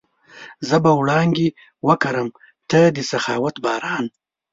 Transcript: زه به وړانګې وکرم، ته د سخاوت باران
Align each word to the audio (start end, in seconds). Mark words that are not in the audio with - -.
زه 0.67 0.75
به 0.83 0.91
وړانګې 0.99 1.47
وکرم، 1.87 2.29
ته 2.69 2.79
د 2.95 2.97
سخاوت 3.11 3.55
باران 3.65 4.05